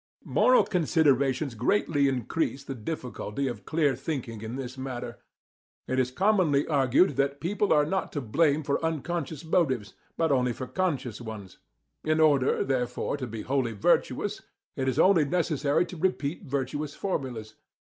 [0.25, 5.19] Moral considerations greatly increase the difficulty of clear thinking in this matter.
[5.85, 10.53] It is commonly argued that people are not to blame for unconscious motives, but only
[10.53, 11.59] for conscious ones.
[12.03, 14.41] In order, therefore, to be wholly virtuous
[14.75, 17.53] it is only necessary to repeat virtuous formulas.